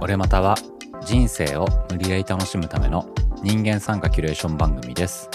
[0.00, 0.54] 俺または
[1.06, 3.08] 人生を無理やり楽しむための
[3.42, 5.30] 人間参加キュレーション番組です。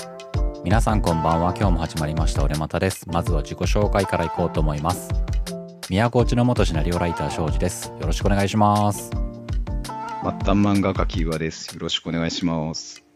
[0.64, 1.54] 皆さんこんばんは。
[1.56, 3.10] 今日も始まりました俺またです。
[3.10, 5.10] まずは自己紹介からいこうと思います。
[5.90, 7.92] 宮古内の元シナリオライター庄司です。
[8.00, 9.10] よろしくお願いします。
[10.22, 11.74] 末端漫画家キーワです。
[11.74, 13.09] よろしくお願いします。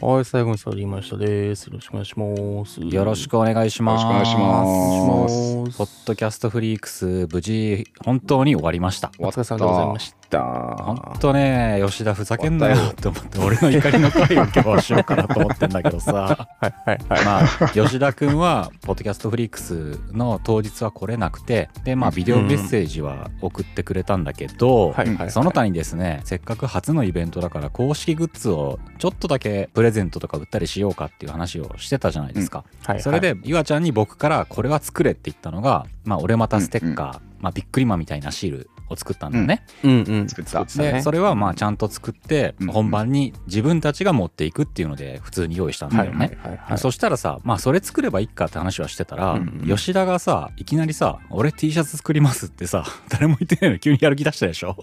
[0.00, 1.66] はい、最後に触りましたです。
[1.66, 2.80] よろしくお願いします。
[2.80, 4.04] よろしくお願いします。
[4.04, 5.78] よろしくお願いします。
[5.78, 9.12] ポッドキャストフリークス無事本当に終わりました。
[9.18, 10.42] お疲れ様でございました。
[10.42, 16.12] 本当ね吉田ふざけんなよって思って俺の怒りの声を今日はしようかなと思ってんだけどさ。
[16.60, 17.24] はいはいはい。
[17.24, 25.30] まあ吉田君はポッドキャストフリークスの当日は来れなくてでまあビデオメッセージは送ってくれたんだけど、はいはいはい。
[25.30, 33.02] その他にですねせっかく初のイベントだから公式グッズをちょっとだけプレゼントとか売ったりしようかっていう話をしてたじゃないですか、はいはい。
[33.02, 40.28] それでゆあちゃんに僕からこれは作れって言ったのがまあ俺またステッカー、まあビックリマンみたいなシールを作ったんだよね、うんうん。
[40.28, 46.78] 作ったでそれはまあちゃんと作ってうん本番に自分たちが持っていくっていうので普通に用意したんだよね、はいはいはい。
[46.78, 54.76] そしたらさまあそれ作ればいいかって話はしてたら、うん吉田がさいきなりさ「俺 T シャツ作ります」ってさ 誰も言ってないのに急にやる気出したでしょ？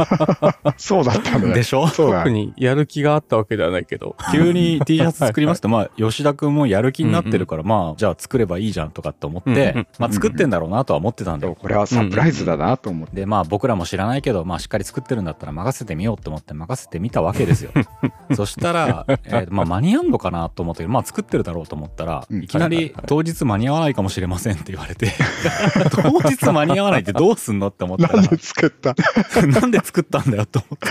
[0.76, 1.54] そうだったんだね。
[1.54, 1.86] でしょ？
[1.88, 2.30] そうだ特。
[2.30, 4.16] にやる気があったわけではないけど。
[4.32, 13.26] 急に T シャツ作りますってまあ吉田君もやる気になってるから、まあじゃあ作ればいいじゃんとかって思って、うんうんまあ作ってんだろうなとは思ってたんだよ、これはサプライズだなと思って。
[13.30, 17.70] でまあ僕らも知らないけど、まあ、しっかり作ってるんだったら任せてみようと思って任せてみたわけですよ。
[18.34, 22.42] そしたら、えーまあ、間に合うのかなと思ってまあ作ってるだろうと思ったら、うん。
[22.42, 25.12] いきなり当日間に合わないかもしれませんって言われて
[25.90, 28.94] 当日間に合わないってどうすんのって思ったらなんで作った？
[29.46, 30.88] なんで作ったんだよと思って。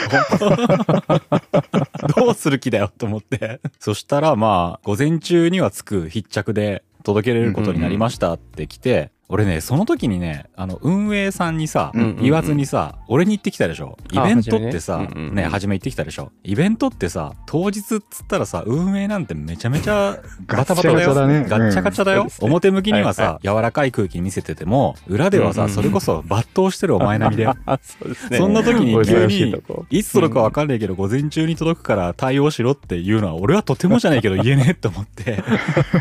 [2.16, 3.60] どうする気だよと思って。
[3.80, 13.98] そしたらまあ午前中には着く必着で届けれることになりましたって来て、俺ねその時にねあの運営さんにさ、うんうんうん言わずにさ俺に言ってきたでしょ。
[14.12, 15.36] イあベントってさねうんうんうん。
[15.36, 16.32] ね初め言ってきたでしょ。
[16.44, 20.18] イベントってさ当日っつったらさ運営なんてめちゃめちゃ
[20.48, 21.14] バタバタだよ。
[21.14, 21.46] ガッチャガチャだね。
[21.48, 22.48] ガッチャガチャだよ、うん。
[22.48, 25.76] 表向きにはさ、はい柔らかい空気に見せてても裏ではさ、うんうんうん。
[25.76, 28.38] それこそ抜刀してるお前並み であ、そね。
[28.38, 29.56] そんな時に急に
[29.92, 35.42] いつ届くか分かんないけど午前中に届くから対応しろっていうのは俺はとてもじゃないけど言えねえって思って。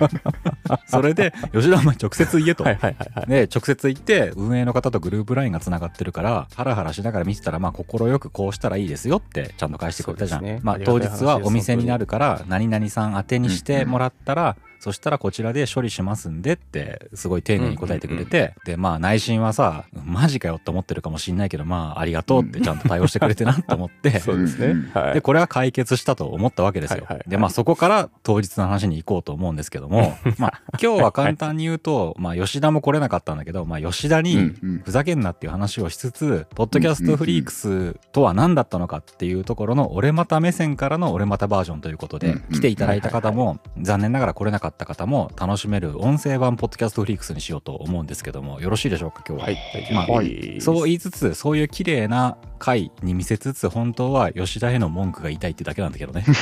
[0.89, 2.65] それで吉田お前直接言えと。
[2.65, 3.18] はいはいはいはい。
[3.27, 10.61] で直接行って運営の方とグループラインがつながってるからハラハラしながら見てたらまあ快くこうしたらいいですよってちゃんと返してくれたじゃん、ね。
[10.63, 11.89] まあ当日はお店に。
[11.89, 24.67] なるから何々さん宛てにしてもらったら、そしたらこちらで処理しますんでってすごい丁寧に答えてくれて、でまあ内心はさマジかよって思ってるかもしんないけどまあありがとうってちゃんと対応してくれてなと思って、 そうですね。
[24.67, 24.91] うん。
[24.95, 25.15] はい。
[25.15, 26.99] でこれは解決したと思ったわけですよ。
[26.99, 27.29] はいはいはい。
[27.29, 34.53] でまあそこから当日の話に行こうと思うんですけどもまあ今日は簡単に言うと、まあ吉田も来れなかったんだけど、まあ、吉田に
[34.85, 49.47] ふざけんなっていう話をしつつ、ポッドキャストフリークスとは何だったのかっていうところの俺また目線からの俺またバージョンということで来ていただいた方も残念ながら来れなかった方も楽しめる音声版ポッドキャストフリークスにしようと思うんですけどもよろしいでしょうか今日は。
[49.47, 49.59] はい。
[49.93, 50.61] まあはい。
[50.61, 56.25] そう言いつつそういう綺麗な回に見せつつ本当は吉田への文句が言いたいってだけなんだけどね。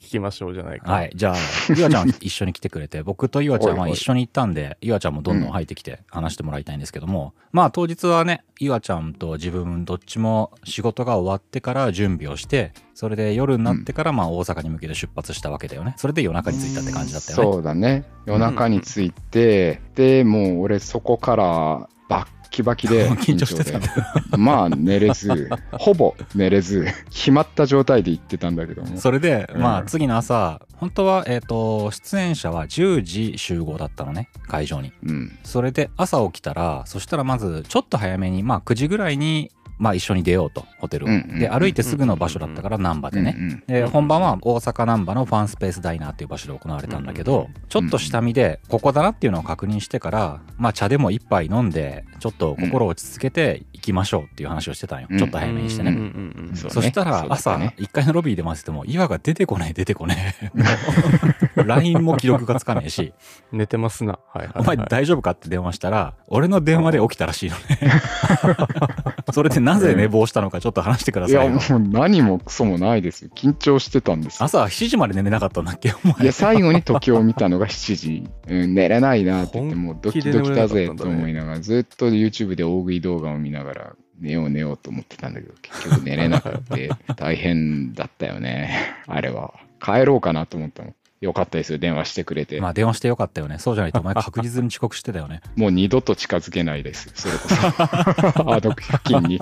[0.00, 0.92] 聞きましょうじゃないか。
[0.92, 1.10] はい。
[1.14, 1.36] じゃあ、
[1.76, 15.94] ゆあちゃん一緒に来てくれて、僕とゆあちゃんは一緒に行ったんで、ゆあちゃんもどんどん入ってきて話してもらいたいんですけども、まあ当日はね、ゆあちゃんと自分どっちも仕事が終わってから準備をして、それで夜になってからまあ大阪に向けて出発したわけだよね。
[15.98, 17.52] それで夜中に着いたって感じだったよね。
[17.52, 18.04] そうだね。
[18.24, 23.88] 夜中に着いて、で、もう俺そこからバッキバキで 緊張してたんだ
[24.30, 28.96] でまあ寝れず、 ほぼ寝れず、決まった状態で行ってたんだけども。
[28.96, 34.92] それで、うんまあ次の朝、本当は、えっ、と、出演者は10時集合だったのね、会場に。
[35.04, 35.36] うん。
[35.42, 55.18] それで朝起きたらそしたらまずちょっと早めにまあ9時ぐらいにまあ一緒に出ようとホテルを、うんうんで歩いてすぐの場所だったから難波でね、うんうんで本番は大阪難波のファンスペースダイナーっていう場所で行われたんだけど、ちょっと下見でここだなっていうのを確認してからまあ茶でも一杯飲んでちょっと心を落ち着けて行きましょうっていう話をしてたんよ、うん。
[55.18, 56.02] ちょっと早めにしてね、うんうん
[56.48, 57.74] うんそしたら朝ったね。
[57.78, 60.34] 1階のロビーで待ってても岩が出てこねえ出てこね
[61.56, 63.12] え LINE も記録がつかねえし。
[63.52, 64.18] 寝てますな。
[64.32, 64.62] はいはいはい。
[64.62, 67.92] お前大丈夫かって電話したら、俺の電話で起きたらしいのね。
[69.32, 71.78] それでなぜ寝坊したのかちょっと話してくだいや、さいよ。
[71.78, 73.30] もう何もクソもないですよ。
[73.34, 74.44] 緊張してたんですよ。
[74.44, 76.14] 朝7時まで寝れなかったんだっけお前。
[76.22, 78.28] いや、最後に時を見たのが7時。
[78.48, 88.78] うん、寝れないなって言って、もうドキドキだぜと思いながら、ずっと YouTube で大食い動画を見ながら、寝よう寝ようと思ってたんだけど、結局寝れなくて、大変だったよね。
[89.06, 89.54] あれは。
[89.82, 90.94] 帰ろうかなと思ったの。
[91.20, 92.60] よかったですよ、電話してくれて。
[92.60, 93.58] まあ電話してよかったよね。
[93.58, 95.40] そうじゃないとお前確実に遅刻してたよね。
[95.56, 97.10] もう二度と近づけないです。
[97.14, 97.56] それこそ。
[98.52, 99.40] あの付近に。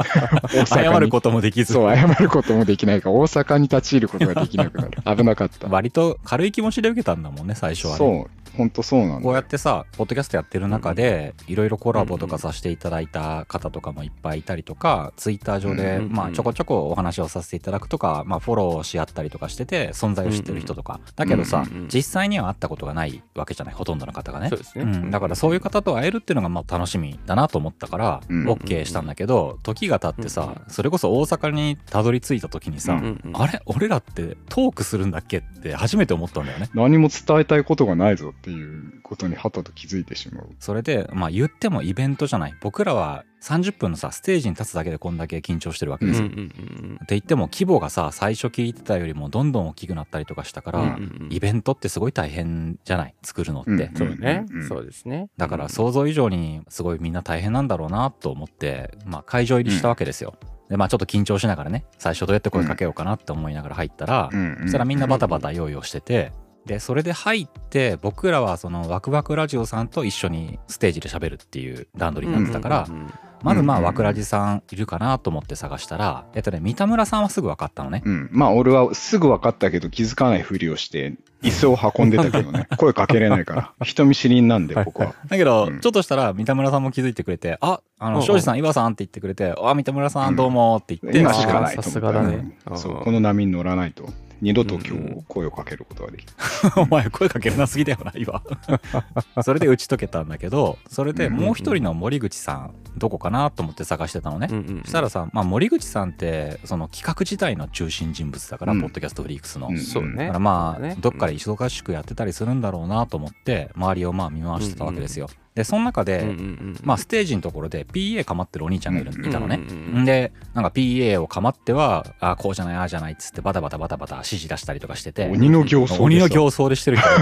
[0.53, 1.03] 大謝。
[1.03, 1.73] ることもできず。
[1.73, 4.99] そう、謝ることもできないから、大阪に立ち入ることができなくなる。
[5.17, 5.69] 危なかった。
[5.69, 7.99] 割と軽い気持ちで受けたんだもんね、最初はね。
[7.99, 9.23] そう、本当そうなんだ。
[9.23, 21.01] こうやってさ、ポッドキャストやってる中で、いろいろコラボとかさせていただいた方とかもいっぱいいたりとか、ツイッター上で、まあちょこちょこお話をさせていただくとか、まあフォローし合ったりとかしてて、存在を知ってる人とか。
[21.17, 24.49] だけどさ実際には会ったことがないわけじゃない、ほとんどの方がね。
[24.49, 24.59] そう。
[24.59, 24.85] ですね。
[24.85, 33.01] うん、だからそういう方と会えるっていうのがまあ楽しみだなと思ったからうん OK したんだけど時が経ってさうんそれこそ大阪にたどり着いた時にさ
[33.33, 33.61] あれ？
[33.67, 35.39] 俺らってトークするんだっけ？
[35.39, 36.71] って初めて思ったんだよね。
[36.75, 40.49] 何も伝えたいことがないぞっていうことにはたと気づいてしまう。
[40.59, 46.27] それでまあ言ってもイベントじゃない僕らは30分のさステージに立つだけでこんだけ緊張してるわけですよ。
[46.27, 50.91] うんうんうんって言っても規模がさ最初聞いてたよりもどんどん大きくなったりとかしたから、うんう
[51.29, 53.15] んイベントってすごい大変じゃない？
[53.23, 53.71] 作るのって。
[53.71, 54.69] うんそうねうんうん。
[54.69, 55.29] そうですね。
[55.37, 60.35] だから想像以上にすごいみんな大変なんだろうなと思って、まあ、会場入りしたわけですよ。
[60.69, 66.33] でまあちょっと緊張しながらね最初どうやって声かけようかなって思いながら入ったら、うんそしたらみんなバタバタ用意をしてて。
[66.67, 73.13] でそれで入って僕らはそのワクワクラジオさんと一緒にステージで喋るっていう段取りになってたから、うんうんうん
[73.43, 78.03] まずまあうんワクラジさんいるかなと思って探したらえっとね三田村さんはすぐ分かったのね。
[78.05, 78.29] うん。
[78.33, 82.69] まあ、俺はすぐ分かったけど、気づかないふりをして、椅子を運んでたけどね。
[82.79, 83.73] 声かけれないから。
[83.85, 85.15] 人見知りなんで、僕は。
[85.27, 94.09] だけど、うんちょっとしたら三田村さんも気づいてくれて「ああのうんうん庄司さん岩さん」って言ってくれて「あ三田村さんどうも」って言って、今しかないと思ったさすがだねうんそううんこの波に乗らないと、
[94.43, 96.33] 二度と今うん日声をかけることができる。
[96.77, 98.43] お前声かけなすぎだよな今。
[99.43, 108.81] それで打ち解けたんだけどそれでもう一人の森口さんどこかなと思って探してたのね、うんうんそしたらさ、まあ、森口さんってその企画自体の中心人物だから、うん。
[108.81, 109.79] ポッドキャストフリークスの、うん。
[109.79, 110.17] そうね。
[110.17, 110.97] だからまあ、ね。
[110.99, 119.77] どっかで忙しくやってたりするんだろうなと思って周りをまあ見回してたわけですよ、でその中で、うんうんうんまあ、ステージのところで PA かまってるお兄ちゃんがいるうんいたのね、うん。
[119.77, 125.29] うんうんでなんか PA をかまってはあこうじゃないああじゃないっつってバタバタバタバタ指示出したりとかしてて。
[125.29, 127.21] 鬼の形相鬼の形相でしてる人がい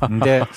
[0.00, 0.24] たのね。
[0.24, 0.48] であ。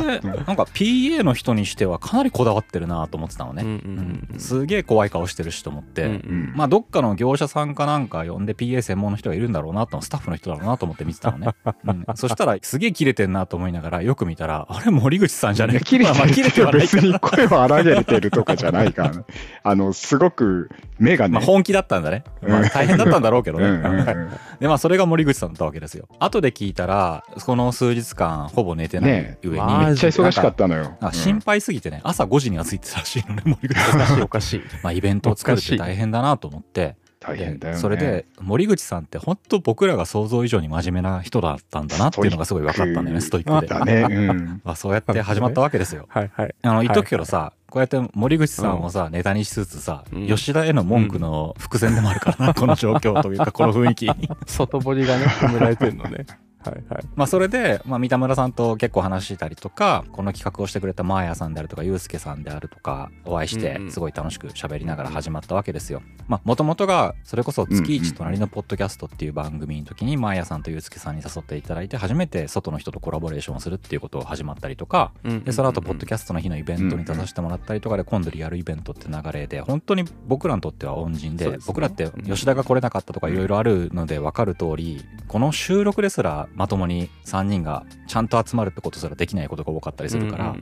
[0.00, 4.40] れなんか PA の人にしてはかなりこだわってるなと思ってたのね、うんうんうんうん。
[4.40, 19.24] すげえ怖い顔してるしと思って、うんうんまあどっかの業者さんかなんか呼んで PA 専門の人がいるんだろうなとスタッフの人だろうなと思って見てたのね、うん、そしたらすげえ切れてんなと思いながらよく見たらあれ森口さんじゃねえ切れまあまあ切れてはないか別に声を荒げてるとかじゃないからね。
[19.62, 21.34] あの、すごく目がね。
[21.34, 24.30] まあ本気だったんだね、まあ、大変だったんだろうけどね、うんうんうん
[24.60, 26.08] でまあそれが森口さんだったわけですよ。
[26.18, 30.96] 後で聞いたらこの数日間ほぼ寝てないね上に、まあめっちゃ忙しかったのよ。
[31.12, 32.00] 心配すぎてね。
[32.04, 34.00] 朝5時には着いてたらしいのね森口さん。
[34.00, 34.22] おかしい。
[34.22, 34.62] おかしい。
[34.82, 36.96] まあイベントを作るって大変だなと思って
[37.26, 37.80] 大変だよね。
[37.80, 44.06] それで森口さんって本当僕らが想像以上に真面目な人だったんだなっていうのがすごい分かったんだよねストイックでだね。
[44.08, 44.60] うん。
[44.64, 46.54] まあそうやって始まったわけですよはいはい。
[46.62, 54.10] あの言っとくけどさ、こうやって森口さんをさ、ネタにしつつさ、うん吉田への文句の伏線でもあるからな、この状況というかこの雰囲気
[54.46, 56.26] 外堀がね、止められてるのね。
[56.70, 57.04] はいはい。
[57.14, 66.02] まあそれで、まあ、三田村さんと結構話したりとかこの企画をしてくれたマーヤさんであるとかユうスケさんであるとかお会いしてすごい楽しく喋りながら始まったわけですよ。
[66.28, 75.12] まあもともとがそれこそ月一隣のポッドキャストっていう番組の時にマーヤさんとユうスケさんに誘っていただいて初めて外の人とコラボレーションをするっていうことを始まったりとか
[75.44, 90.56] でその後ポッドキャストの日のイベントに出させてもらったりとかで今度リアルイベントって流れで本当に僕らにとっては恩人で僕らって吉田が来れなかったとかいろいろあるので分かる通りこの収録ですらまともに3人がちゃんと集まるってことすらできないことが多かったりするから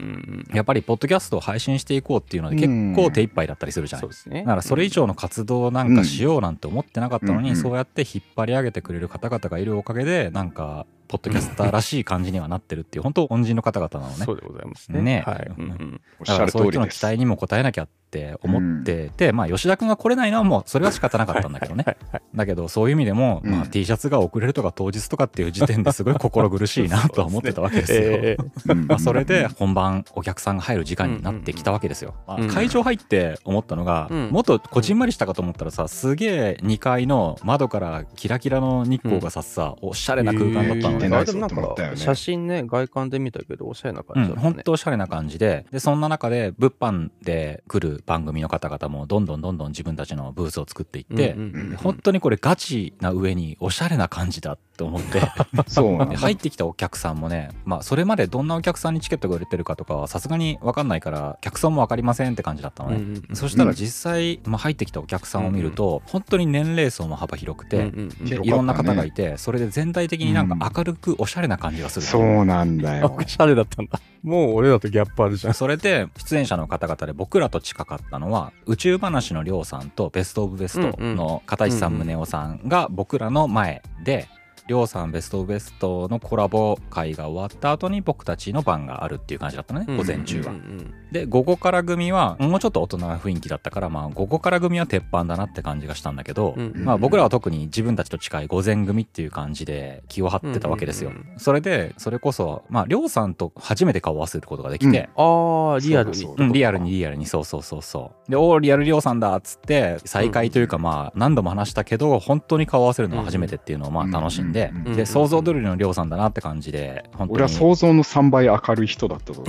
[0.53, 4.01] やっぱりポッドキャストを配信していこうっていうので結構手一杯だったりするじゃない。
[4.01, 4.41] そうですね。
[4.41, 7.55] だからそれ以上の活動なんかしようなんて思ってなかったのに、うん。
[7.55, 14.25] そうやって引っ張り上げてくれる方々がいるおかげでなんかポッドキャスターらしい感じにはなってるっていう本当恩人の方々なのね。
[14.25, 15.01] そうでございますね。
[15.01, 15.23] ね。
[15.25, 15.51] はい。
[15.57, 16.01] うんうん。
[16.25, 17.05] だからそういう人の期。
[17.05, 21.83] 待にも応えなきゃって思ってて、まあ吉田君が来れないのはもうそれは仕方なかったんだけどね。
[21.85, 27.99] はいはいだけどそういう意味でも、まあ、うん T シャツが遅れるとか当日とかっていう時点ですごい心苦しいなとは思ってたわけですよ。
[28.03, 32.13] ええうんまあ、それで本番お客さんが入る時間になってきたわけですよ。
[32.27, 41.05] まあうん会場入って思ったのが、うんもっとこじんまりしたかと思ったらさすげえ2階の窓からキラキラの日光がさっさ、おしゃれな空間だったのね。
[41.07, 44.53] えーあでもなんかと思ったよね写真ね、外観で見たけど、おしゃれなうん、感じだったね。
[44.53, 55.21] 本当おしゃれな感じででそんな中で物販で来る番組の方々もどんどんどんどん自分たちのブースを作っていって、うんうんうん本当にこれガチな上におしゃれな感じだっって思って。
[55.67, 73.15] そう入ってきたお客さんもね、まあ、それまでどんなお客さんにチケットが売れてるかとかはさすがに分かんないから客層も分かりませんって感じだったのね、うんうんそしたら実際、まあ、入ってきたお客さんを見ると、本当に年齢層も幅広くて、うんうんいろんな方がいてそれで全体的になんか明るくおしゃれな感じがする、そうなんだあよ。
[73.17, 73.21] お。
[73.27, 73.99] しゃれだったんだ。
[74.23, 75.53] もう俺らとギャップあるじゃん。
[75.55, 82.07] それで出演者の方々で僕らと近かったのは宇宙話のりょうさんとベスト・オブ・ベストの片石さんうんうん。
[82.07, 84.27] 宗男さんが僕らの前で
[84.67, 90.57] りょうさんベスト・オブ・ベストのコラボ会が終わった後に僕たちの番があるっていう感じだったのね午前中はうん。
[90.57, 90.93] うん。
[91.11, 101.11] で午後から組はもうちょっと大人な雰囲気だったからまあ午後から組は鉄板だなって感じがしたんだけど、うんうんまあ、僕らは特に自分たちと近い午前組っていう感じで気を張ってたわけですよ。
[101.11, 106.15] うんうんそれでそれこそまありょうさんと初めて顔を合わせることができて、ああ、リアルに。
[106.15, 107.25] そうだそううん、リアルにリアルに。
[107.25, 108.31] そうそうそうそう。
[108.31, 119.43] で「おおリアルりょうさんだ」っつって再会というかまあ何度も話したけど本当に顔合わせるのは初めてっていうのをまあ楽しんでうんうんうんで想像通りのりょうさんだなって感じで本当俺はに想像の3倍明るい人だったぞ。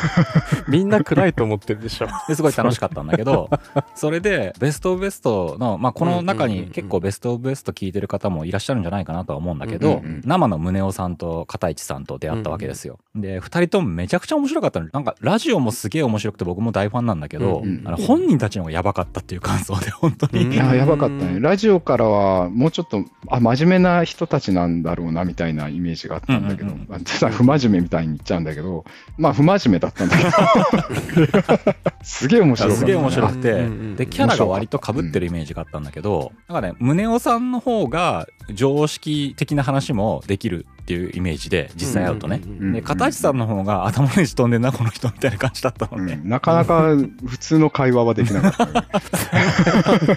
[0.68, 2.08] みんな暗いと思ってるでしょ。
[2.28, 3.50] ですごい楽しかったんだけど
[3.94, 6.68] それでベスト・オブ・ベストの、まあ、この中にうんうんうん。
[6.68, 10.22] うん結構ベスト・オブ・ベスト聞いてる方もいらっしゃるんじゃないかなとは思うんだけど、うんうんうん。
[10.24, 12.98] 生の宗男さんと片市さんと出会ったわけですよ。
[13.14, 14.88] で2人ともめちゃくちゃ面白かったの。
[14.92, 21.40] なんかラジオもすげえ面白くて僕も大ファンなんだけど、うんうんあの本人たちの方がやばかったっていう感想で本当に、うんいや、やばかったね。
[21.40, 28.84] ラジオからは、もうちょっと、あ、真面目な人たちなんだろうな、みたいなイメージがあったんだけど、うんうんうんまあただ不真面目みたいに言っちゃうんだけど、
[29.16, 42.40] まあ、不真面目だったんだけど、 すげえ面白かった、すげえ面白くて、うんうんうんでキャラが割と被ってるイメージがあったんだけど、なんかね宗男さんの方が常識的な話もできるっていうイメージで実際会うとね、
[42.72, 46.28] で片市さんの方が頭ネジ飛んでんなこの人みたいな感じだったのね、うん。
[46.30, 48.88] なかなか普通の会話はできなかったね、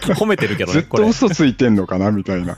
[0.15, 1.09] 褒めてるけどずっとれ。
[1.09, 2.57] 嘘ついてんのかなみたいな。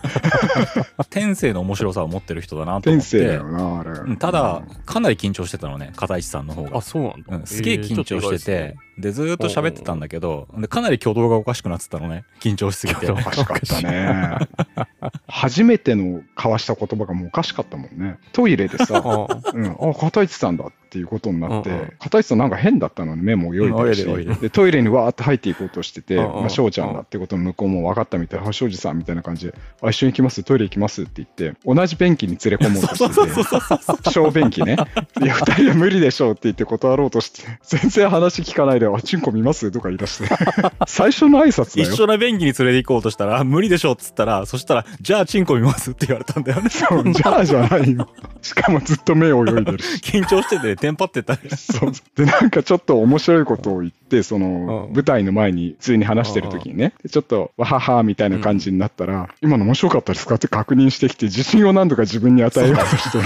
[1.10, 3.10] 天性の面白さを持ってる人だなと思って。
[3.10, 3.90] 天性だよな、あれ。
[3.90, 6.78] うんただかなり緊張してたのね片市さんの方が。
[6.78, 7.38] あ、そうなんだ。
[7.38, 12.26] うん、すげえ緊張してて、でずーっと喋ってたんだけどおでかなり挙動がおかしくなってたのね。
[12.40, 13.12] 緊張しすぎて。
[13.12, 14.38] おかしかったね。
[15.28, 18.18] 初めての交わした言葉がもうおかしかったもんね。
[18.32, 21.94] トイレでさ、 あうん、あ、片市さんだっていうことになって、うんうん。
[22.00, 26.40] 片市さんなんか変だったのに目も泳いでるし、うんでトイレにわーって入っていこうとしてて、うんうん。
[26.42, 28.42] まあ、翔ちゃんだってことの向こうも分かったみたい。
[28.42, 31.04] な、あ、翔司さんみたいな感じで、あ、一緒に行きます、トイレ行きます？
[31.04, 34.04] って言って、同じ便器に連れ込もうとして。
[34.04, 34.78] て、小便器ね。
[35.22, 39.72] いや、二人は無理でしょうって言って断ろうとして、全然話聞かないで、あ、チンコ見ます？
[39.72, 40.30] とか言い出して、
[40.88, 41.90] 最初の挨拶だよ。
[41.92, 42.02] 一。
[42.04, 45.92] 緒な便器に連れて行こうとしたらあ無理でしょっつったらそしたらじゃあチンコ見ます？
[45.92, 46.70] って言われたんだよね。
[46.70, 48.08] そうじゃあじゃないよ。
[48.42, 50.00] しかもずっと目泳いでるし。
[50.04, 51.38] 緊張しててテンパってた。
[51.56, 51.92] そう。
[52.18, 54.94] で、なんかちょっと面白いことを言って、その、うん。
[54.94, 63.18] 舞台の前に普通に話してる時にね、でちょっと、わははみたいな感じになったら、今の面白かったですかって確認してきて、自信を何度か自分に与えようとして、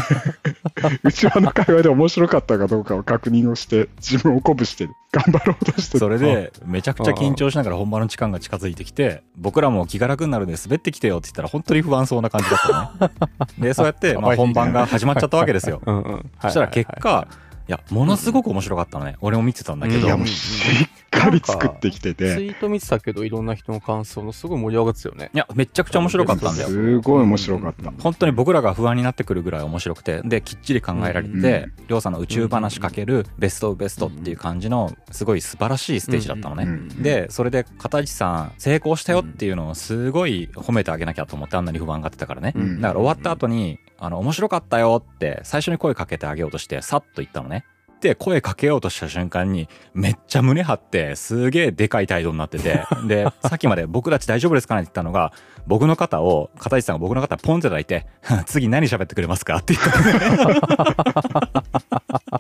[1.02, 13.12] 内輪 の会話で面白かったかどうかを確認をして、自分を鼓舞して、頑張ろうとしてそれでめちゃくちゃ緊張しながら本番の時間が近づいてきて僕らも気が楽になるんで滑ってきてよって言ったら本当に不安そうな感じだったの
[13.58, 13.68] ね。
[13.70, 15.82] でそうやって まあ本番が始まっちゃったわけですよ。
[15.86, 16.30] うんうん。
[16.42, 19.16] そしたら結果いやものすごく面白かったのね。
[19.22, 20.06] 俺も見てたんだけど。
[20.06, 20.20] いや、うん。
[20.22, 25.32] もうしっかり作ってきてツイて、ート見てたけど、いろんな人の感想のすごい盛り上がってたよね。
[25.34, 26.70] いやめちゃくちゃ面白かったんだよ。
[26.70, 27.92] すごい面白かった。
[28.02, 30.22] 本当に僕らが不安になってくるぐらい面白くて。
[30.24, 37.02] できっちり考えられてりょうさんの宇宙話かけるベストオブベストっていう感じのすごい素晴らしいステージだったのね、うん。
[37.02, 42.82] でそれで片市さん成功したよっていうのをすごい褒めてあげなきゃと思ってあんなに不安がってたからね、うん。
[42.82, 47.66] だから終わった後にあの面白かったよって最初に声かけてあげようとしてさっと言ったのね。
[48.00, 52.84] で声かけようとした瞬間にめっちゃ胸張ってすげえでかい態度になってて。
[53.08, 55.34] でさっきまで僕たち大丈夫ですかねって言ったのが
[55.66, 58.06] 僕の肩を片市さんが僕の肩ポンって抱いて
[58.46, 61.48] 次何喋ってくれますかって言った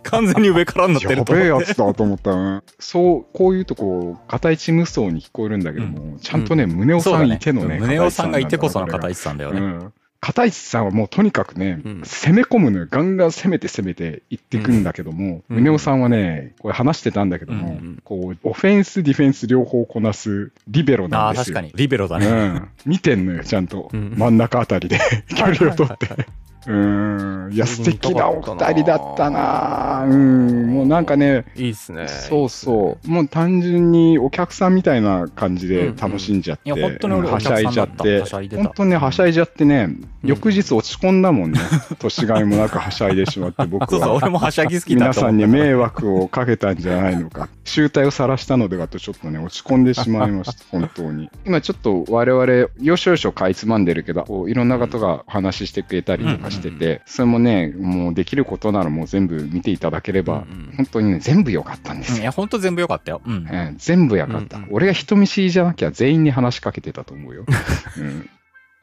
[0.04, 1.50] 完全に上からになってやると思って。
[1.50, 9.94] べえやつだと思ったのそう、こういうとこ、片一無双に聞こえるんだけども、ちゃんとね、宗男さんいてのね、宗男さんがいてこその片一市さんだよね、うん。
[10.20, 12.88] 片市さんはもうとにかくね、うん攻め込むのよ。
[12.90, 21.58] ガンガン攻めて攻めていっていくんだけども、うん宗男さんはね、これ話してたんだけども、うんうんこう、オフェンス、ディフェンス両方こなすリベロあなんですよ。
[21.58, 22.70] あ確かにリベロだね、うん。
[22.86, 23.90] 見てんのよ、ちゃんと。
[23.94, 26.08] うん真ん中あたりで 距離を取って。
[26.68, 27.50] うん。
[27.52, 30.68] いや、素敵なお二人だったなうん。
[30.74, 32.08] もうなんかね、いいっすね。
[32.08, 33.10] そうそう。
[33.10, 36.72] もう単純にお客さんみたいな感じで楽しんじゃって。
[36.72, 39.90] うんうんいや本当に俺うんはしゃいじゃっお客さんだて本当にね、はしゃいじゃってね、
[40.24, 41.60] 翌日落ち込んだもんね。
[42.00, 44.16] 年がいもなくはしゃいでしまって、僕そうそう、は。
[44.16, 47.50] 俺もはしゃぎ好きだ皆さんに迷惑をかけたんじゃないのか。
[47.64, 51.30] 集体を晒したのではとちょっとね、落ち込んでしまいました、 本当に。
[51.46, 62.16] 今ちょっと我々、要所要所かいつまんでるけど、こういろんな方がお話ししてくれたりとかしてうんうんて、それもね、もうできることならもう全部見ていただければ、うんうん本当にね、全部良かったんですよ。
[62.18, 63.22] うんいや、ほんと全部良かったよ。
[63.26, 63.34] うん。
[63.34, 67.46] うん全部良かった、うんうん俺が人見知りじゃなきゃ全員に話しかけてたと思うよ。
[67.98, 68.30] うん、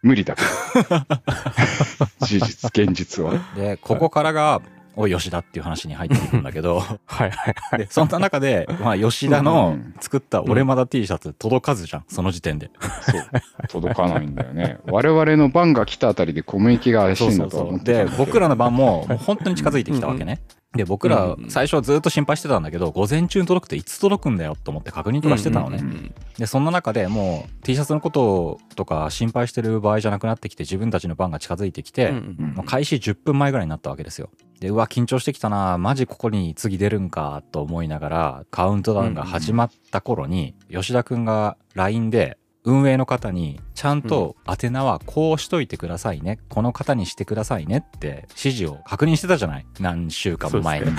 [0.02, 2.26] 無理だけど。
[2.26, 3.34] 事実、現実は。
[3.56, 4.60] で、ここからが、
[4.96, 7.78] おい、吉田っていう話に入っていくんだけど、 はいはいはい。
[7.78, 12.70] で、そんな中で、まあ、吉田うのん作った俺まだ T シャツ届かずじゃん、その時点で。
[13.02, 13.22] そう。
[13.68, 14.78] 届かないんだよね。
[14.86, 20.40] 我々の番が来たあたりでコミュニティが怪しいんだとは思ってたでんだけど僕らの番も本当に近づいてきたわけね。
[20.74, 25.78] で僕らうんうん最初はずっと心配してたんだけど午前中に届くっていつ届くんだよと思って確認とかしてたのね。
[25.80, 34.30] うんうんでそんな中でもう T シャツのこととか心配してる場合じゃなくなってきて自分たちの番が近づいてきて、うんうんもう開始10分前ぐらいになったわけですよ。
[34.58, 49.66] でうわ緊張してきたなマジここに次出るんかと思いながらカウントダウンが始まった頃に吉田くんが LINE で運営の方にちゃんと宛名はこうしといてくださいね、この方にしてくださいねって指示を確認してたじゃない？
[49.80, 50.86] 何週間も前に。
[50.86, 50.94] そう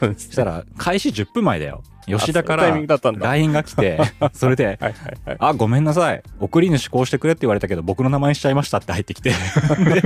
[0.00, 1.82] そうそしたら開始10分前だよ。
[2.08, 4.00] 吉田から LINE が来て
[4.32, 4.92] それではいはい
[5.26, 5.36] はい。
[5.38, 6.22] あ、ごめんなさい。
[6.40, 9.30] 送り主こうしてくれって言われたけど、僕の名前にしちゃいましたって入ってきて。
[9.78, 10.02] で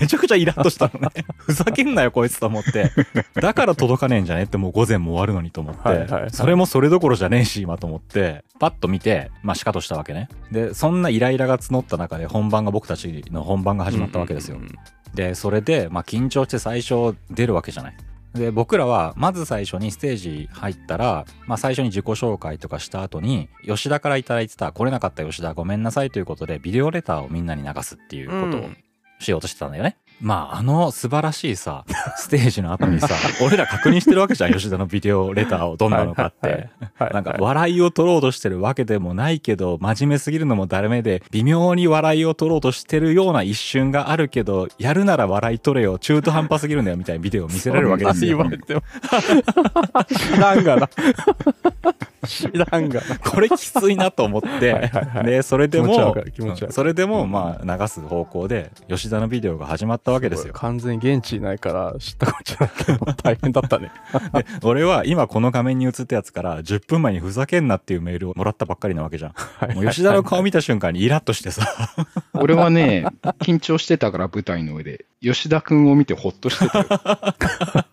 [0.00, 1.10] めちゃくちゃイラッとしたのね。
[1.36, 2.90] ふざけんなよ、こいつと思って。
[3.34, 5.88] だから届かねえんじゃねって、もう午前も終わるのにと思って。
[5.88, 10.28] はいはいはいそれもそれどころじゃねえし、今と思って、パッと見て、まあ、シカとしたわけね。
[10.50, 14.56] で、そんなイライラが募った中で、本番が僕たちの本番が始まったわけですよ。
[14.56, 14.74] うんうんうん
[15.14, 17.96] で、それで、まあ、緊張して最初出るわけじゃない。
[18.34, 28.76] で、僕らは、まず最初にステージ入ったら、まあ、最初に自己紹介とかした後に、吉田からいただいてた、来れなかった吉田ごめんなさいということで、ビデオレターをみんなに流すっていうことをうん
[29.20, 29.96] しようとしてたんだよね。
[30.20, 31.84] まあ、あの素晴らしいさ、
[32.16, 33.08] ステージの後にさ、
[33.42, 36.68] 俺ら確認してるわけじゃん、吉田のビデオレターをどんなのかって。
[37.12, 48.46] なんか笑いを取ろうとしてるわけでもないけど、真面目すぎるのもダメで、微妙に笑いを取ろうとしてるような一瞬があるけど、やるなら笑い取れよ、中途半端すぎるんだよみたいなビデオを見せられるわけですよ 言。
[48.46, 48.82] われても。
[50.60, 50.88] んがな。
[52.26, 53.18] 知らんがな。
[53.18, 55.24] これきついなと思ってはいはいはい。
[55.26, 56.66] でそれで気持ちはわもかる気持ちはわかる。
[56.66, 60.54] うんそれでもまあ流す方向で吉田のビデオが始まったわけですよ。
[60.54, 63.90] 完全に現地いないから知ったかもしれないけど、大変だったね。
[64.34, 69.32] で俺は今この画面に映ったやつから10分前にふざけんなっていうメールをもらったばっかりなわけじゃん。
[69.32, 69.74] はい。
[69.74, 71.66] もう吉田の顔見た瞬間にイラッとしてさ。
[72.34, 73.06] 俺はね、
[73.40, 76.86] 緊張してたから舞台の上で、吉田くんを見てほっとしてたよ。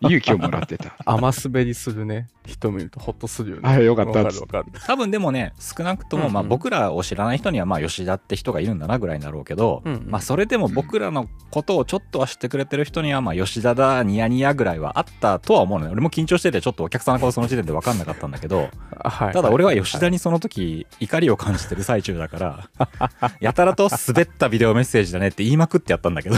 [0.00, 0.96] 勇気をもらってた。
[1.04, 2.28] 甘滑りするね。
[2.46, 3.62] 人見るとホッとするよね。
[3.68, 4.64] あよかったわかるわかる。
[4.86, 18.70] 多分でもね少なくともまあ僕らを知らない人にはまあ吉田って人がいるんだなぐらいだろうけど、うんうんまあそれでも僕らのことをちょっとは知ってくれてる人にはまあ吉田だニヤニヤぐらいはあったとは思うのね俺も緊張しててちょっとお客さんの顔その時点で分かんなかったんだけど
[19.02, 22.68] あはいただ俺は吉田にその時怒りを感じてる最中だから
[23.40, 26.36] やたらと滑ったビデオメッセージだねって言いまくってやったんだけど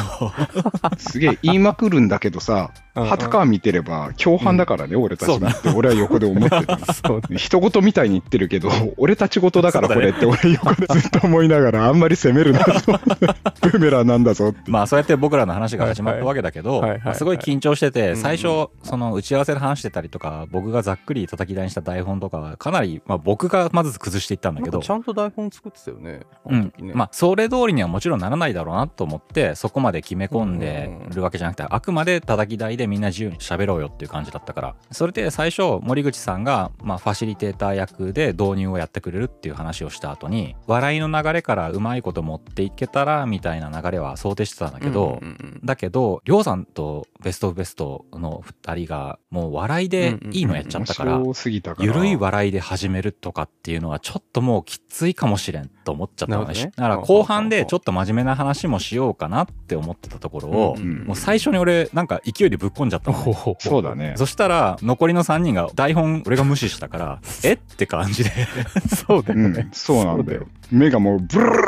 [0.98, 6.78] すげえ言いまくるんだけどさ、うんうんはたから見てれば共犯だからね、俺たちもって、俺は横で思ってた。
[6.92, 7.38] そうね。
[7.38, 12.70] 人事みたいに言ってるけど、俺たち事だからこれって俺横でずっと思いながら、あんまり責めるなと。
[13.62, 14.70] ブーメランなんだぞって。
[14.70, 16.82] まあそうやって僕らの話が始まったわけだけど
[17.14, 26.20] すごい緊張してて最初その打ち合わせで話してたりとか僕がざっくり叩き台にした台本とかはかなりまあ僕がまず崩していったんだけどちゃんと台本作ってたよね。
[26.46, 26.72] あうん。
[26.94, 34.74] まあそれ通りにはもちろんならないだろうなと思ってそこまで決め込んでるわけじゃなくてあくまで叩き台でみんな自由に喋ろうよっていう感じだったから。
[34.90, 51.86] それで最初森口さんがまあファシリテーター役で導入をやってくれるっていう話をした後に笑いの流れからうまいこと持っていけたらみたいな流れは想定してたんだけど、うんうんうんだけど、りょうさんとベストオブベストの二人が、もう笑いでいいのやっちゃったから、面白すぎたから。
[51.86, 56.72] ゆるい笑いで始めるとかっていうのはちょっともうきついかもしれんと思っちゃったのね。
[56.76, 61.04] だから後半でちょっと真面目な話もしようかなって思ってたところを、うんうん。
[61.04, 63.12] もう最初に俺なんか勢いでぶっこんじゃった。
[63.12, 64.14] ほうほうほそうだね。
[64.16, 67.52] そしたら残りの3人が台本俺が無視したから、 え？
[67.52, 68.30] って感じで。
[68.88, 70.46] そうだよねうん。、そうなんだよ。
[70.70, 71.60] 目がもうブルルル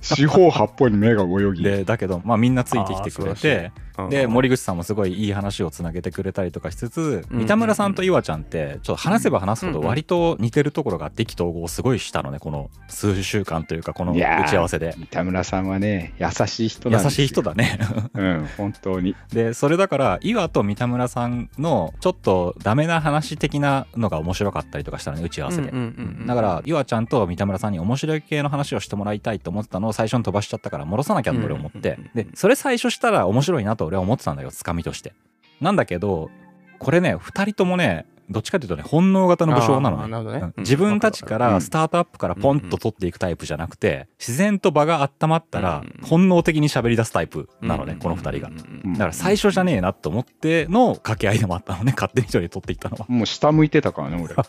[0.00, 1.62] 四方八方に目が泳ぎ。
[1.62, 7.38] で、だけど、まあみんなついてきてくれて、うんで森口さんもすごいいい話をつなげてくれたりとかしつつ、うん。
[7.40, 9.86] 三田村さんと岩ちゃんってちょっと話せば話すほどうん。
[9.86, 14.16] 割と似てるところが意気投合すごいしたのねこの数週間というかこの打
[14.48, 14.94] ち合わせで。
[14.96, 17.42] 三田村さんはね、優しい人優しい人。
[17.42, 17.78] だね。
[18.14, 19.14] うん、本当に。
[19.32, 35.12] でそれだから岩と三田村さんのちょっとダメな話的なのが面白かったりとかしたのね打ち合わせで、うんうんうんうんだから岩ちゃんと三田村さんに面白い系の話をしてもらいたいと思ってたのを最初に飛ばしちゃったから戻さなきゃって俺思って、うんうんうんうんでそれ最初したら面白いなと俺は思ってたんだよつかみとして。
[35.60, 36.30] なんだけど
[36.78, 40.08] これね2人ともねどっちかというとね本能型の武将なのね。
[40.08, 40.52] なるほどね。
[40.58, 48.48] 自分たちからスタートアップからポンと取っていくタイプじゃなくて自然と場が温まったらうん本能的に喋り出すタイプなのね、うんこの2人が。
[48.48, 53.06] うんだから最初じゃねえなと思っての掛け合いでもあったのね勝手に一人で取っていったのは。
[53.08, 54.34] もう下向いてたからね、俺。